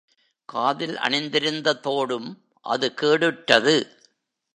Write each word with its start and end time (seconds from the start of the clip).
காதில் 0.45 0.97
அணிந்திருந்த 0.97 1.73
தோடும் 1.73 2.29
அது 2.61 2.93
கேடுற்றது. 3.01 3.75